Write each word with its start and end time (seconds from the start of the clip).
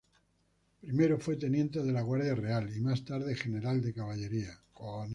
Primero 0.81 1.19
fue 1.19 1.35
teniente 1.37 1.83
de 1.83 1.91
la 1.91 2.01
Guardia 2.01 2.33
Real, 2.33 2.75
y 2.75 2.81
más 2.81 3.05
tarde 3.05 3.35
general 3.35 3.83
de 3.83 3.93
caballería. 3.93 4.59